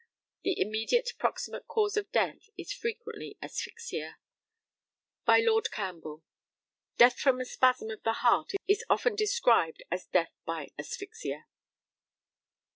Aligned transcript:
The 0.41 0.59
immediate 0.59 1.11
proximate 1.19 1.67
cause 1.67 1.95
of 1.95 2.11
death 2.11 2.49
is 2.57 2.73
frequently 2.73 3.37
asphyxia. 3.39 4.17
By 5.25 5.41
Lord 5.41 5.69
CAMPBELL: 5.69 6.23
Death 6.97 7.19
from 7.19 7.39
a 7.39 7.45
spasm 7.45 7.91
of 7.91 8.01
the 8.01 8.13
heart 8.13 8.53
is 8.67 8.83
often 8.89 9.15
described 9.15 9.83
as 9.91 10.07
death 10.07 10.33
by 10.43 10.71
asphyxia. 10.79 11.45